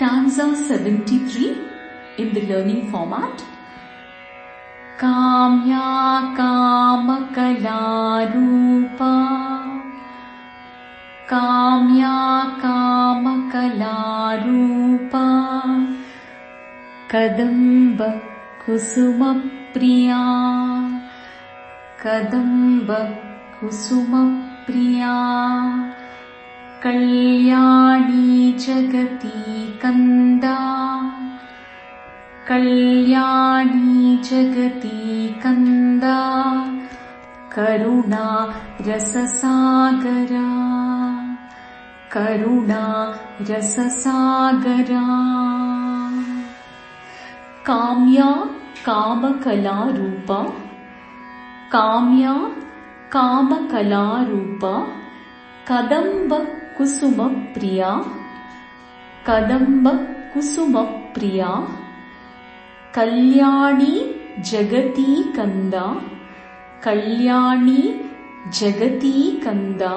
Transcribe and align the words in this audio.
stanza 0.00 0.44
73 0.56 2.16
in 2.16 2.32
the 2.32 2.40
learning 2.50 2.90
format. 2.90 3.36
Kamakalarupa 4.98 5.52
Kamya 11.28 12.16
Kamakalarupa 12.62 13.44
Kadamba 17.12 18.08
Kusumapriya 18.64 20.24
Kadamba 22.00 23.00
Kusumapriya 23.60 25.16
कल्याणी 26.82 27.49
जगती 28.60 29.66
कन्दा। 29.82 30.56
कल्याणी 32.48 34.16
जगती 34.16 35.28
कन्दा। 35.44 36.18
करुणा 37.56 38.52
रससागरा। 38.86 40.46
करुणा 42.12 43.12
रससागरा। 43.40 45.04
काम्या 47.66 48.44
कामकलारूपा। 48.86 50.44
काम्या 51.72 52.34
कामकलारूपा। 53.12 54.86
कदम्ब 55.68 56.34
कुसुमप्रिया 56.78 57.96
कदम्ब 59.26 59.88
कुसुमप्रिया 60.34 61.52
कल्याणी 62.94 63.94
जगती 64.50 65.22
कन्दा 65.36 65.86
कल्याणी 66.84 67.82
जगती 68.60 69.14
कन्दा 69.44 69.94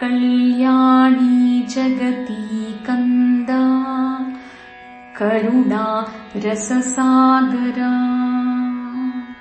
कल्याणी 0.01 1.63
जगती 1.75 2.43
कन्दा 2.87 3.32
करुणा 5.23 5.85
रससागरा 6.45 8.22